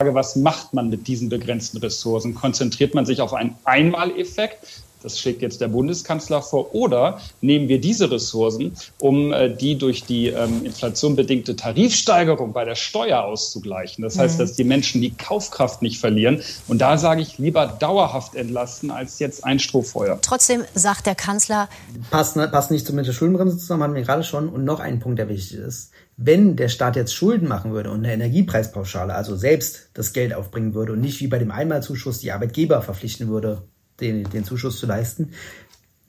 Was 0.00 0.36
macht 0.36 0.74
man 0.74 0.90
mit 0.90 1.06
diesen 1.06 1.28
begrenzten 1.28 1.78
Ressourcen? 1.78 2.34
Konzentriert 2.34 2.94
man 2.94 3.06
sich 3.06 3.20
auf 3.20 3.32
einen 3.32 3.56
Einmaleffekt? 3.64 4.82
Das 5.02 5.18
schlägt 5.18 5.42
jetzt 5.42 5.60
der 5.60 5.68
Bundeskanzler 5.68 6.42
vor. 6.42 6.74
Oder 6.74 7.20
nehmen 7.40 7.68
wir 7.68 7.80
diese 7.80 8.10
Ressourcen, 8.10 8.76
um 9.00 9.32
äh, 9.32 9.54
die 9.54 9.76
durch 9.78 10.04
die 10.04 10.28
ähm, 10.28 10.64
Inflation 10.64 11.16
bedingte 11.16 11.56
Tarifsteigerung 11.56 12.52
bei 12.52 12.64
der 12.64 12.74
Steuer 12.74 13.22
auszugleichen. 13.24 14.02
Das 14.02 14.18
heißt, 14.18 14.36
mhm. 14.36 14.42
dass 14.42 14.54
die 14.54 14.64
Menschen 14.64 15.00
die 15.00 15.10
Kaufkraft 15.10 15.82
nicht 15.82 15.98
verlieren. 15.98 16.42
Und 16.66 16.78
da 16.78 16.98
sage 16.98 17.22
ich 17.22 17.38
lieber 17.38 17.66
dauerhaft 17.66 18.34
entlasten 18.34 18.90
als 18.90 19.18
jetzt 19.18 19.44
ein 19.44 19.58
Strohfeuer. 19.58 20.18
Trotzdem 20.22 20.64
sagt 20.74 21.06
der 21.06 21.14
Kanzler. 21.14 21.68
Passt, 22.10 22.36
ne, 22.36 22.48
passt 22.48 22.70
nicht 22.70 22.90
mit 22.92 23.06
der 23.06 23.12
Schuldenbremse 23.12 23.58
zusammen, 23.58 23.82
haben 23.82 23.94
wir 23.94 24.02
gerade 24.02 24.24
schon. 24.24 24.48
Und 24.48 24.64
noch 24.64 24.80
ein 24.80 25.00
Punkt, 25.00 25.18
der 25.18 25.28
wichtig 25.28 25.58
ist 25.58 25.92
wenn 26.18 26.56
der 26.56 26.68
Staat 26.68 26.96
jetzt 26.96 27.14
Schulden 27.14 27.46
machen 27.46 27.72
würde 27.72 27.90
und 27.90 28.00
eine 28.00 28.12
Energiepreispauschale, 28.12 29.14
also 29.14 29.36
selbst 29.36 29.90
das 29.94 30.12
Geld 30.12 30.34
aufbringen 30.34 30.74
würde 30.74 30.92
und 30.92 31.00
nicht 31.00 31.20
wie 31.20 31.28
bei 31.28 31.38
dem 31.38 31.52
Einmalzuschuss 31.52 32.18
die 32.18 32.32
Arbeitgeber 32.32 32.82
verpflichten 32.82 33.28
würde, 33.28 33.62
den, 34.00 34.24
den 34.24 34.44
Zuschuss 34.44 34.78
zu 34.78 34.86
leisten, 34.86 35.32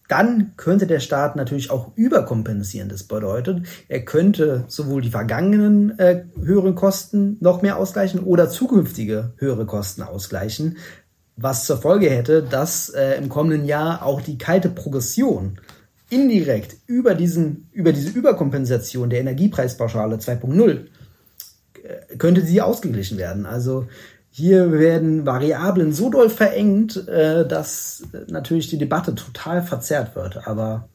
dann 0.09 0.53
könnte 0.57 0.87
der 0.87 0.99
Staat 0.99 1.35
natürlich 1.35 1.69
auch 1.69 1.91
überkompensieren. 1.95 2.89
Das 2.89 3.03
bedeutet, 3.03 3.67
er 3.87 4.03
könnte 4.03 4.65
sowohl 4.67 5.01
die 5.01 5.11
vergangenen 5.11 5.97
äh, 5.99 6.23
höheren 6.41 6.73
Kosten 6.73 7.37
noch 7.39 7.61
mehr 7.61 7.77
ausgleichen 7.77 8.21
oder 8.21 8.49
zukünftige 8.49 9.33
höhere 9.37 9.67
Kosten 9.67 10.01
ausgleichen, 10.01 10.77
was 11.37 11.65
zur 11.65 11.77
Folge 11.77 12.09
hätte, 12.09 12.41
dass 12.41 12.89
äh, 12.89 13.17
im 13.17 13.29
kommenden 13.29 13.65
Jahr 13.65 14.03
auch 14.03 14.21
die 14.21 14.39
kalte 14.39 14.69
Progression 14.69 15.59
indirekt 16.09 16.75
über, 16.87 17.13
diesen, 17.13 17.69
über 17.71 17.93
diese 17.93 18.09
Überkompensation 18.09 19.11
der 19.11 19.19
Energiepreispauschale 19.19 20.15
2.0 20.15 20.85
äh, 21.83 22.15
könnte 22.17 22.41
sie 22.41 22.61
ausgeglichen 22.61 23.19
werden. 23.19 23.45
Also 23.45 23.87
hier 24.31 24.71
werden 24.71 25.25
Variablen 25.25 25.93
so 25.93 26.09
doll 26.09 26.29
verengt, 26.29 27.07
äh, 27.07 27.47
dass 27.47 28.03
natürlich 28.27 28.69
die 28.69 28.77
Debatte 28.77 29.15
total 29.15 29.63
verzerrt 29.63 30.15
wird. 30.15 30.47
Aber 30.47 30.87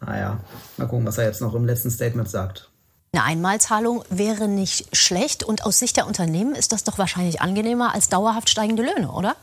naja, 0.00 0.40
mal 0.76 0.86
gucken, 0.86 1.06
was 1.06 1.18
er 1.18 1.24
jetzt 1.24 1.40
noch 1.40 1.54
im 1.54 1.64
letzten 1.64 1.90
Statement 1.90 2.28
sagt. 2.28 2.70
Eine 3.12 3.24
Einmalzahlung 3.24 4.02
wäre 4.10 4.48
nicht 4.48 4.96
schlecht 4.96 5.44
und 5.44 5.64
aus 5.64 5.78
Sicht 5.78 5.96
der 5.96 6.06
Unternehmen 6.06 6.56
ist 6.56 6.72
das 6.72 6.82
doch 6.82 6.98
wahrscheinlich 6.98 7.40
angenehmer 7.40 7.94
als 7.94 8.08
dauerhaft 8.08 8.50
steigende 8.50 8.82
Löhne, 8.82 9.12
oder? 9.12 9.36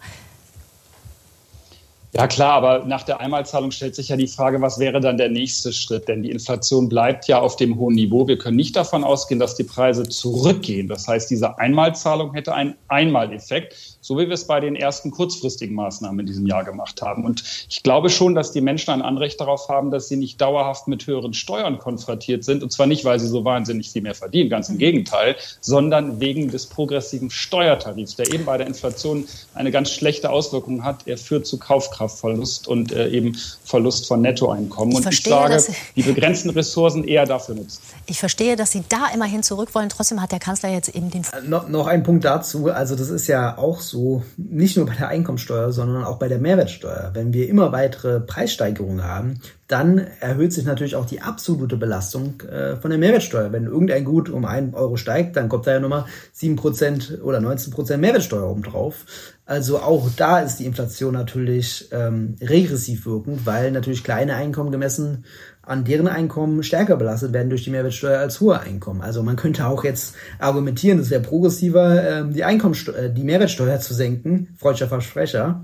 Ja 2.13 2.27
klar, 2.27 2.53
aber 2.53 2.86
nach 2.86 3.03
der 3.03 3.22
Einmalzahlung 3.22 3.72
stellt 3.72 3.96
sich 3.96 4.10
ja 4.10 4.18
die 4.18 4.27
Frage, 4.27 4.60
was 4.62 4.80
wäre 4.80 5.00
dann 5.00 5.15
der 5.15 5.30
nächste 5.30 5.72
Schritt? 5.72 6.10
Denn 6.10 6.24
die 6.24 6.30
Inflation 6.30 6.89
bleibt 6.89 7.27
ja 7.30 7.39
auf 7.39 7.56
dem 7.56 7.80
hohen 7.80 7.96
Niveau. 7.96 8.27
Wir 8.27 8.38
können 8.38 8.58
nicht 8.58 8.75
davon 8.75 9.06
ausgehen, 9.06 9.39
dass 9.39 9.56
die 9.56 9.63
Preise 9.63 10.03
zurückgehen. 10.03 10.89
Das 10.89 11.08
heißt, 11.08 11.30
diese 11.30 11.58
Einmalzahlung 11.58 12.34
hätte 12.34 12.53
einen 12.53 12.75
Einmaleffekt 12.89 13.98
so 14.01 14.17
wie 14.17 14.27
wir 14.27 14.34
es 14.34 14.46
bei 14.46 14.60
den 14.60 14.75
ersten 14.75 15.12
kurzfristigen 15.12 15.75
Maßnahmen 15.75 16.20
in 16.22 16.25
diesem 16.25 16.48
Jahr 16.48 16.63
gemacht 16.63 17.01
haben. 17.03 17.24
Und 17.24 17.43
ich 17.70 17.84
glaube 17.84 18.10
schon, 18.10 18.34
dass 18.34 18.51
die 18.51 18.62
Menschen 18.62 18.91
ein 18.91 19.03
Anrecht 19.03 19.39
darauf 19.39 19.70
haben, 19.70 19.91
dass 19.91 20.08
sie 20.08 20.15
nicht 20.15 20.41
dauerhaft 20.41 20.88
mit 20.88 21.05
höheren 21.05 21.34
Steuern 21.34 21.77
konfrontiert 21.77 22.43
sind. 22.43 22.63
Und 22.63 22.72
zwar 22.72 22.88
nicht, 22.88 23.05
weil 23.05 23.20
sie 23.20 23.27
so 23.27 23.46
wahnsinnig 23.46 23.91
viel 23.91 24.01
mehr 24.01 24.15
verdienen, 24.15 24.50
ganz 24.50 24.70
im 24.70 24.79
Gegenteil, 24.79 25.36
sondern 25.62 26.20
wegen 26.20 26.50
des 26.50 26.65
progressiven 26.65 27.29
Steuertarifs, 27.29 28.15
der 28.15 28.34
eben 28.34 28.46
bei 28.46 28.58
der 28.58 28.65
Inflation 28.65 29.25
eine 29.53 29.72
ganz 29.72 29.91
schlechte 29.91 30.31
Auswirkung 30.31 30.84
hat. 30.84 31.05
Er 31.05 31.17
führt 31.17 31.46
zu 31.46 31.60
Kaufkraftverlust 31.60 32.67
und 32.67 32.91
äh, 32.91 33.10
eben 33.10 33.38
Verlust 33.63 34.08
von 34.08 34.22
Nettoeinkommen. 34.22 34.91
Ich 34.91 34.98
und 34.98 35.03
verstehe, 35.03 35.34
ich 35.34 35.62
sage, 35.62 35.77
die 35.96 36.03
begrenzten 36.03 36.50
Ressourcen 36.50 37.03
eher 37.03 37.27
dafür 37.27 37.53
nutzen. 37.53 37.81
Ich 38.08 38.20
verstehe, 38.20 38.55
dass 38.55 38.72
Sie 38.72 38.84
da 38.89 39.10
immerhin 39.13 39.43
zurück 39.43 39.75
wollen. 39.75 39.89
Trotzdem 39.89 40.22
hat 40.22 40.31
der 40.31 40.39
Kanzler 40.39 40.70
jetzt 40.70 40.89
eben 40.96 41.12
den. 41.12 41.22
Äh, 41.22 41.48
noch, 41.48 41.70
noch 41.70 41.86
ein 41.86 42.01
Punkt 42.01 42.25
dazu. 42.25 42.72
Also 42.72 42.96
das 42.96 43.10
ist 43.10 43.27
ja 43.27 43.58
auch 43.58 43.79
so 43.79 43.91
so, 43.92 44.24
nicht 44.38 44.78
nur 44.78 44.88
bei 44.88 44.96
der 44.96 45.10
Einkommensteuer, 45.10 45.72
sondern 45.72 46.04
auch 46.04 46.18
bei 46.18 46.28
der 46.28 46.40
Mehrwertsteuer. 46.40 47.12
Wenn 47.14 47.34
wir 47.34 47.48
immer 47.48 47.72
weitere 47.72 48.20
Preissteigerungen 48.20 49.04
haben, 49.04 49.40
dann 49.68 50.00
erhöht 50.20 50.52
sich 50.52 50.66
natürlich 50.66 50.96
auch 50.96 51.06
die 51.06 51.22
absolute 51.22 51.78
Belastung 51.78 52.42
äh, 52.42 52.76
von 52.78 52.90
der 52.90 53.00
Mehrwertsteuer. 53.00 53.52
Wenn 53.52 53.66
irgendein 53.66 54.04
Gut 54.04 54.30
um 54.30 54.46
einen 54.46 54.74
Euro 54.74 54.98
steigt, 54.98 55.36
dann 55.36 55.48
kommt 55.48 55.68
da 55.68 55.74
ja 55.74 55.80
nochmal 55.80 56.06
7% 56.36 57.22
oder 57.22 57.38
19% 57.38 57.98
Mehrwertsteuer 57.98 58.50
obendrauf. 58.50 59.06
Also 59.46 59.80
auch 59.80 60.10
da 60.16 60.40
ist 60.40 60.58
die 60.58 60.66
Inflation 60.66 61.14
natürlich 61.14 61.90
ähm, 61.92 62.36
regressiv 62.42 63.06
wirkend, 63.06 63.46
weil 63.46 63.72
natürlich 63.72 64.04
kleine 64.04 64.36
Einkommen 64.36 64.72
gemessen 64.72 65.26
an 65.63 65.84
deren 65.84 66.08
Einkommen 66.08 66.63
stärker 66.63 66.98
belastet 66.98 67.34
werden 67.34 67.50
durch 67.50 67.63
die 67.63 67.70
Mehrwertsteuer 67.70 68.20
als 68.20 68.41
hohe 68.41 68.60
Einkommen. 68.60 69.01
Also 69.01 69.22
man 69.22 69.36
könnte 69.36 69.68
auch 69.68 69.84
jetzt 69.84 70.15
argumentieren, 70.39 71.00
es 71.00 71.10
wäre 71.10 71.22
progressiver, 71.22 72.03
ähm, 72.03 72.34
die, 72.34 72.41
äh, 72.41 73.13
die 73.13 73.24
Mehrwertsteuer 73.24 73.80
zu 73.80 73.94
senken, 73.94 74.56
freudscher 74.58 74.88
Versprecher, 74.88 75.63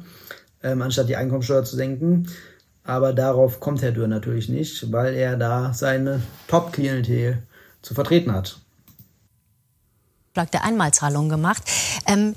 ähm, 0.64 0.82
anstatt 0.82 1.10
die 1.10 1.16
Einkommensteuer 1.16 1.64
zu 1.64 1.76
senken. 1.76 2.28
Aber 2.84 3.12
darauf 3.14 3.60
kommt 3.60 3.82
Herr 3.82 3.92
Dürr 3.92 4.08
natürlich 4.08 4.50
nicht, 4.50 4.92
weil 4.94 5.14
er 5.16 5.36
da 5.36 5.74
seine 5.74 6.22
Top-Klientel 6.48 7.44
zu 7.82 7.94
vertreten 7.94 8.32
hat. 8.32 8.60
der 10.36 10.64
Einmalzahlung 10.64 11.30
gemacht. 11.30 11.64
Ähm, 12.06 12.36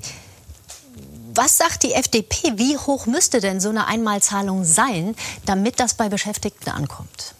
was 1.35 1.57
sagt 1.57 1.83
die 1.83 1.93
FDP? 1.93 2.57
Wie 2.57 2.75
hoch 2.77 3.05
müsste 3.05 3.39
denn 3.39 3.59
so 3.59 3.69
eine 3.69 3.87
Einmalzahlung 3.87 4.65
sein, 4.65 5.15
damit 5.45 5.79
das 5.79 5.93
bei 5.93 6.09
Beschäftigten 6.09 6.71
ankommt? 6.71 7.35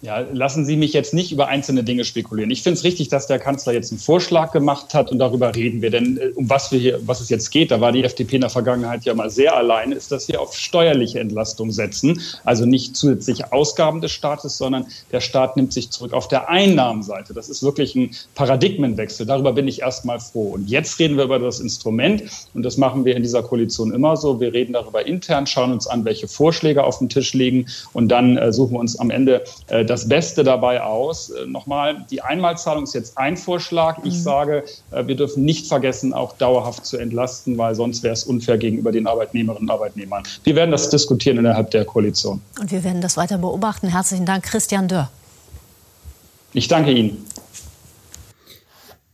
Ja, 0.00 0.20
lassen 0.32 0.64
Sie 0.64 0.76
mich 0.76 0.92
jetzt 0.92 1.12
nicht 1.12 1.32
über 1.32 1.48
einzelne 1.48 1.82
Dinge 1.82 2.04
spekulieren. 2.04 2.52
Ich 2.52 2.62
finde 2.62 2.78
es 2.78 2.84
richtig, 2.84 3.08
dass 3.08 3.26
der 3.26 3.40
Kanzler 3.40 3.72
jetzt 3.72 3.90
einen 3.90 3.98
Vorschlag 3.98 4.52
gemacht 4.52 4.94
hat 4.94 5.10
und 5.10 5.18
darüber 5.18 5.56
reden 5.56 5.82
wir. 5.82 5.90
Denn 5.90 6.18
äh, 6.18 6.28
um 6.36 6.48
was 6.48 6.70
wir 6.70 6.78
hier, 6.78 7.00
was 7.04 7.20
es 7.20 7.30
jetzt 7.30 7.50
geht, 7.50 7.72
da 7.72 7.80
war 7.80 7.90
die 7.90 8.04
FDP 8.04 8.36
in 8.36 8.42
der 8.42 8.50
Vergangenheit 8.50 9.04
ja 9.04 9.14
mal 9.14 9.28
sehr 9.28 9.56
allein, 9.56 9.90
ist, 9.90 10.12
dass 10.12 10.28
wir 10.28 10.40
auf 10.40 10.56
steuerliche 10.56 11.18
Entlastung 11.18 11.72
setzen. 11.72 12.20
Also 12.44 12.64
nicht 12.64 12.96
zusätzliche 12.96 13.52
Ausgaben 13.52 14.00
des 14.00 14.12
Staates, 14.12 14.56
sondern 14.56 14.86
der 15.10 15.20
Staat 15.20 15.56
nimmt 15.56 15.72
sich 15.72 15.90
zurück 15.90 16.12
auf 16.12 16.28
der 16.28 16.48
Einnahmenseite. 16.48 17.34
Das 17.34 17.48
ist 17.48 17.64
wirklich 17.64 17.96
ein 17.96 18.12
Paradigmenwechsel. 18.36 19.26
Darüber 19.26 19.52
bin 19.52 19.66
ich 19.66 19.80
erstmal 19.80 20.20
froh. 20.20 20.50
Und 20.50 20.70
jetzt 20.70 21.00
reden 21.00 21.16
wir 21.16 21.24
über 21.24 21.40
das 21.40 21.58
Instrument 21.58 22.22
und 22.54 22.62
das 22.62 22.76
machen 22.76 23.04
wir 23.04 23.16
in 23.16 23.24
dieser 23.24 23.42
Koalition 23.42 23.92
immer 23.92 24.16
so. 24.16 24.38
Wir 24.38 24.52
reden 24.52 24.74
darüber 24.74 25.04
intern, 25.04 25.48
schauen 25.48 25.72
uns 25.72 25.88
an, 25.88 26.04
welche 26.04 26.28
Vorschläge 26.28 26.84
auf 26.84 26.98
dem 26.98 27.08
Tisch 27.08 27.34
liegen 27.34 27.66
und 27.94 28.08
dann 28.10 28.36
äh, 28.36 28.52
suchen 28.52 28.74
wir 28.74 28.78
uns 28.78 28.96
am 28.96 29.10
Ende 29.10 29.42
äh, 29.66 29.87
das 29.88 30.08
Beste 30.08 30.44
dabei 30.44 30.82
aus. 30.82 31.30
Äh, 31.30 31.46
nochmal, 31.46 32.06
die 32.10 32.22
Einmalzahlung 32.22 32.84
ist 32.84 32.94
jetzt 32.94 33.18
ein 33.18 33.36
Vorschlag. 33.36 33.98
Ich 34.04 34.14
mhm. 34.14 34.22
sage, 34.22 34.64
äh, 34.90 35.06
wir 35.06 35.16
dürfen 35.16 35.44
nicht 35.44 35.66
vergessen, 35.66 36.12
auch 36.12 36.36
dauerhaft 36.36 36.86
zu 36.86 36.96
entlasten, 36.96 37.58
weil 37.58 37.74
sonst 37.74 38.02
wäre 38.02 38.14
es 38.14 38.24
unfair 38.24 38.58
gegenüber 38.58 38.92
den 38.92 39.06
Arbeitnehmerinnen 39.06 39.68
und 39.68 39.74
Arbeitnehmern. 39.74 40.22
Wir 40.44 40.56
werden 40.56 40.70
das 40.70 40.90
diskutieren 40.90 41.38
innerhalb 41.38 41.70
der 41.70 41.84
Koalition. 41.84 42.40
Und 42.60 42.70
wir 42.70 42.84
werden 42.84 43.00
das 43.00 43.16
weiter 43.16 43.38
beobachten. 43.38 43.88
Herzlichen 43.88 44.26
Dank, 44.26 44.44
Christian 44.44 44.88
Dörr. 44.88 45.10
Ich 46.52 46.68
danke 46.68 46.92
Ihnen. 46.92 47.24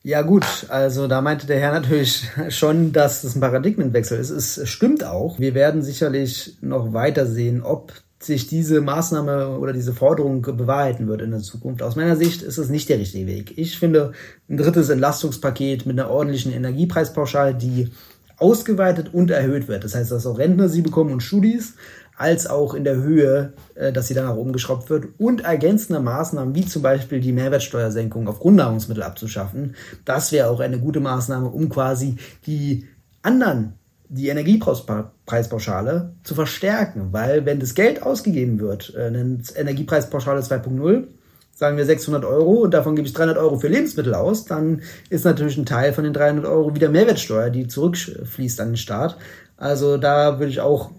Ja 0.07 0.21
gut, 0.21 0.67
also 0.69 1.09
da 1.09 1.23
meinte 1.23 1.47
der 1.47 1.59
Herr 1.59 1.73
natürlich 1.73 2.29
schon, 2.51 2.93
dass 2.93 3.23
das 3.23 3.35
ein 3.37 3.41
Paradigmenwechsel 3.41 4.19
ist. 4.19 4.29
Es 4.29 4.69
stimmt 4.69 5.03
auch. 5.03 5.39
Wir 5.39 5.55
werden 5.55 5.83
sicherlich 5.83 6.57
noch 6.61 6.93
weiter 6.93 7.27
sehen, 7.27 7.63
ob 7.63 7.93
sich 8.25 8.47
diese 8.47 8.81
Maßnahme 8.81 9.59
oder 9.59 9.73
diese 9.73 9.93
Forderung 9.93 10.43
bewahrheiten 10.43 11.09
wird 11.09 11.23
in 11.23 11.31
der 11.31 11.41
Zukunft. 11.41 11.83
Aus 11.83 11.97
meiner 11.97 12.17
Sicht 12.17 12.43
ist 12.43 12.59
es 12.59 12.69
nicht 12.69 12.89
der 12.89 12.99
richtige 12.99 13.27
Weg. 13.27 13.57
Ich 13.57 13.79
finde 13.79 14.13
ein 14.49 14.57
drittes 14.57 14.89
Entlastungspaket 14.89 15.87
mit 15.87 15.99
einer 15.99 16.11
ordentlichen 16.11 16.53
Energiepreispauschale, 16.53 17.55
die 17.55 17.91
ausgeweitet 18.37 19.13
und 19.13 19.31
erhöht 19.31 19.69
wird. 19.69 19.85
Das 19.85 19.95
heißt, 19.95 20.11
dass 20.11 20.27
auch 20.27 20.39
Rentner 20.39 20.69
sie 20.69 20.83
bekommen 20.83 21.13
und 21.13 21.23
Studis, 21.23 21.75
als 22.17 22.47
auch 22.47 22.75
in 22.75 22.85
der 22.85 22.97
Höhe, 22.97 23.53
äh, 23.75 23.93
dass 23.93 24.09
sie 24.09 24.15
dann 24.15 24.27
nach 24.27 24.37
oben 24.37 24.53
geschraubt 24.53 24.89
wird 24.91 25.07
und 25.19 25.45
ergänzende 25.45 26.01
Maßnahmen 26.01 26.55
wie 26.55 26.65
zum 26.65 26.83
Beispiel 26.83 27.21
die 27.21 27.33
Mehrwertsteuersenkung 27.33 28.29
auf 28.29 28.41
Grundnahrungsmittel 28.41 29.03
abzuschaffen. 29.03 29.75
Das 30.05 30.31
wäre 30.31 30.49
auch 30.49 30.61
eine 30.61 30.79
gute 30.79 31.01
Maßnahme, 31.01 31.49
um 31.49 31.69
quasi 31.69 32.17
die 32.47 32.87
anderen 33.23 33.75
die 34.09 34.29
Energiepreispauschale 34.29 36.15
zu 36.23 36.35
verstärken, 36.35 37.09
weil 37.13 37.47
wenn 37.47 37.61
das 37.61 37.75
Geld 37.75 38.03
ausgegeben 38.03 38.61
wird, 38.61 38.95
äh, 38.95 39.07
eine 39.07 39.41
Energiepreispauschale 39.55 40.41
2.0, 40.41 41.07
sagen 41.55 41.77
wir 41.77 41.85
600 41.85 42.25
Euro 42.25 42.63
und 42.63 42.75
davon 42.75 42.97
gebe 42.97 43.07
ich 43.07 43.15
300 43.15 43.39
Euro 43.39 43.59
für 43.59 43.69
Lebensmittel 43.69 44.15
aus, 44.15 44.45
dann 44.45 44.83
ist 45.09 45.25
natürlich 45.25 45.57
ein 45.57 45.67
Teil 45.67 45.93
von 45.93 46.05
den 46.05 46.13
300 46.13 46.45
Euro 46.47 46.75
wieder 46.75 46.89
Mehrwertsteuer, 46.89 47.51
die 47.51 47.69
zurückfließt 47.69 48.61
an 48.61 48.71
den 48.71 48.77
Staat. 48.77 49.17
Also 49.57 49.97
da 49.97 50.39
würde 50.39 50.51
ich 50.51 50.61
auch 50.61 50.91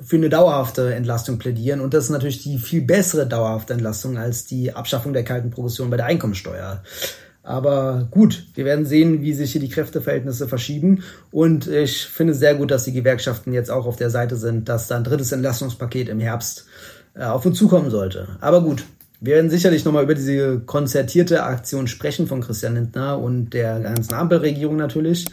für 0.00 0.16
eine 0.16 0.28
dauerhafte 0.28 0.94
Entlastung 0.94 1.38
plädieren 1.38 1.80
und 1.80 1.94
das 1.94 2.04
ist 2.04 2.10
natürlich 2.10 2.42
die 2.42 2.58
viel 2.58 2.82
bessere 2.82 3.26
dauerhafte 3.26 3.72
Entlastung 3.72 4.18
als 4.18 4.44
die 4.44 4.72
Abschaffung 4.72 5.12
der 5.12 5.24
kalten 5.24 5.50
Progression 5.50 5.90
bei 5.90 5.96
der 5.96 6.06
Einkommensteuer. 6.06 6.82
Aber 7.46 8.08
gut, 8.10 8.48
wir 8.54 8.64
werden 8.64 8.86
sehen, 8.86 9.22
wie 9.22 9.32
sich 9.32 9.52
hier 9.52 9.60
die 9.60 9.68
Kräfteverhältnisse 9.68 10.48
verschieben. 10.48 11.04
Und 11.30 11.68
ich 11.68 12.04
finde 12.06 12.32
es 12.32 12.40
sehr 12.40 12.56
gut, 12.56 12.72
dass 12.72 12.82
die 12.82 12.92
Gewerkschaften 12.92 13.52
jetzt 13.52 13.70
auch 13.70 13.86
auf 13.86 13.94
der 13.94 14.10
Seite 14.10 14.34
sind, 14.34 14.68
dass 14.68 14.88
da 14.88 14.96
ein 14.96 15.04
drittes 15.04 15.30
Entlastungspaket 15.30 16.08
im 16.08 16.18
Herbst 16.18 16.66
äh, 17.14 17.22
auf 17.22 17.46
uns 17.46 17.56
zukommen 17.56 17.90
sollte. 17.90 18.26
Aber 18.40 18.62
gut, 18.62 18.84
wir 19.20 19.36
werden 19.36 19.48
sicherlich 19.48 19.84
nochmal 19.84 20.02
über 20.02 20.16
diese 20.16 20.58
konzertierte 20.58 21.44
Aktion 21.44 21.86
sprechen 21.86 22.26
von 22.26 22.40
Christian 22.40 22.74
Lindner 22.74 23.20
und 23.20 23.50
der 23.50 23.78
ganzen 23.78 24.14
Ampelregierung 24.14 24.74
natürlich, 24.74 25.26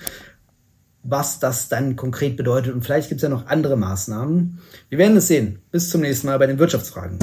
was 1.01 1.39
das 1.39 1.67
dann 1.67 1.95
konkret 1.95 2.37
bedeutet. 2.37 2.75
Und 2.75 2.83
vielleicht 2.83 3.09
gibt 3.09 3.19
es 3.19 3.23
ja 3.23 3.29
noch 3.29 3.47
andere 3.47 3.75
Maßnahmen. 3.75 4.59
Wir 4.89 4.99
werden 4.99 5.17
es 5.17 5.27
sehen. 5.27 5.63
Bis 5.71 5.89
zum 5.89 6.01
nächsten 6.01 6.27
Mal 6.27 6.37
bei 6.37 6.45
den 6.45 6.59
Wirtschaftsfragen. 6.59 7.17